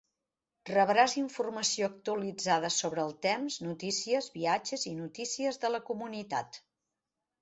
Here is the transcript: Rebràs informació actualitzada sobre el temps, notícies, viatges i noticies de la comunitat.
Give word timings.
Rebràs 0.69 1.13
informació 1.21 1.89
actualitzada 1.91 2.71
sobre 2.77 3.03
el 3.09 3.13
temps, 3.27 3.59
notícies, 3.67 4.31
viatges 4.39 4.87
i 4.93 4.95
noticies 5.05 5.63
de 5.67 5.73
la 5.75 5.87
comunitat. 5.91 6.63